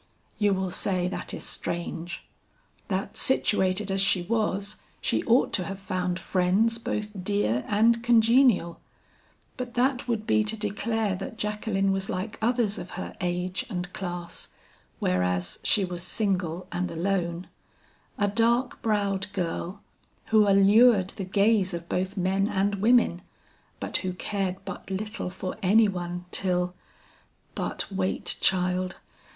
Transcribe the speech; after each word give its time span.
"You 0.39 0.55
will 0.55 0.71
say 0.71 1.07
that 1.09 1.31
is 1.31 1.43
strange. 1.43 2.23
That 2.87 3.15
situated 3.17 3.91
as 3.91 4.01
she 4.01 4.23
was, 4.23 4.77
she 4.99 5.23
ought 5.25 5.53
to 5.53 5.63
have 5.65 5.77
found 5.77 6.17
friends 6.17 6.79
both 6.79 7.23
dear 7.23 7.63
and 7.67 8.01
congenial; 8.01 8.81
but 9.57 9.75
that 9.75 10.07
would 10.07 10.25
be 10.25 10.43
to 10.45 10.57
declare 10.57 11.15
that 11.17 11.37
Jacqueline 11.37 11.91
was 11.91 12.09
like 12.09 12.39
others 12.41 12.79
of 12.79 12.89
her 12.97 13.15
age 13.21 13.63
and 13.69 13.93
class, 13.93 14.47
whereas 14.97 15.59
she 15.63 15.85
was 15.85 16.01
single 16.01 16.65
and 16.71 16.89
alone; 16.89 17.47
a 18.17 18.27
dark 18.27 18.81
browed 18.81 19.27
girl, 19.33 19.81
who 20.33 20.47
allured 20.47 21.09
the 21.11 21.25
gaze 21.25 21.75
of 21.75 21.87
both 21.87 22.17
men 22.17 22.47
and 22.47 22.73
women, 22.81 23.21
but 23.79 23.97
who 23.97 24.13
cared 24.13 24.57
but 24.65 24.89
little 24.89 25.29
for 25.29 25.57
any 25.61 25.87
one 25.87 26.25
till 26.31 26.73
But 27.53 27.91
wait, 27.91 28.37
child. 28.41 28.95